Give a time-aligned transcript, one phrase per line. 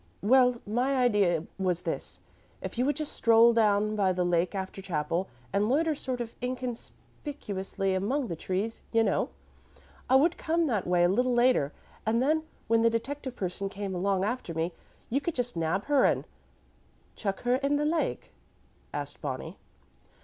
[0.23, 2.21] "Well, my idea was this.
[2.59, 6.33] If you would just stroll down by the lake after chapel, and loiter sort of
[6.41, 9.29] inconspicuously among the trees, you know,
[10.09, 11.71] I would come that way a little later,
[12.03, 14.73] and then, when the detective person came along after me,
[15.11, 16.25] you could just nab her and"
[17.15, 18.31] "Chuck her in the lake?"
[18.91, 19.55] asked Bonnie.